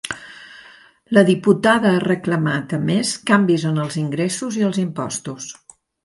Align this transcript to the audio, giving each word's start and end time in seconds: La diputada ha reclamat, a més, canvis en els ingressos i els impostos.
La 1.17 1.23
diputada 1.25 1.91
ha 1.97 1.99
reclamat, 2.03 2.73
a 2.77 2.79
més, 2.85 3.11
canvis 3.31 3.65
en 3.73 3.77
els 3.83 3.97
ingressos 4.05 4.57
i 4.63 4.65
els 4.69 4.81
impostos. 4.85 5.47